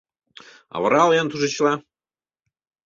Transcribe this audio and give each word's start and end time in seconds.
Авырал-ян 0.75 1.27
тушечла! 1.31 1.73